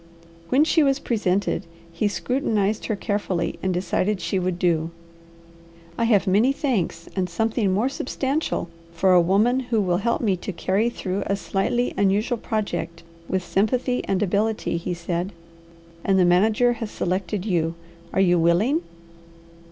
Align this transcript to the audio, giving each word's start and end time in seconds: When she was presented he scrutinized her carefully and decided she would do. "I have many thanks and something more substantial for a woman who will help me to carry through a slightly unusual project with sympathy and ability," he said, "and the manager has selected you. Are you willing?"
When 0.49 0.63
she 0.63 0.81
was 0.81 0.97
presented 0.97 1.67
he 1.93 2.07
scrutinized 2.07 2.85
her 2.87 2.95
carefully 2.95 3.59
and 3.61 3.71
decided 3.71 4.19
she 4.19 4.39
would 4.39 4.57
do. 4.57 4.89
"I 5.95 6.05
have 6.05 6.25
many 6.25 6.51
thanks 6.51 7.07
and 7.15 7.29
something 7.29 7.71
more 7.71 7.87
substantial 7.87 8.67
for 8.93 9.13
a 9.13 9.21
woman 9.21 9.59
who 9.59 9.79
will 9.79 9.97
help 9.97 10.19
me 10.19 10.35
to 10.37 10.51
carry 10.51 10.89
through 10.89 11.21
a 11.27 11.35
slightly 11.35 11.93
unusual 11.97 12.39
project 12.39 13.03
with 13.27 13.45
sympathy 13.45 14.03
and 14.05 14.23
ability," 14.23 14.77
he 14.77 14.95
said, 14.95 15.33
"and 16.03 16.17
the 16.17 16.25
manager 16.25 16.73
has 16.73 16.89
selected 16.89 17.45
you. 17.45 17.75
Are 18.11 18.21
you 18.21 18.39
willing?" 18.39 18.81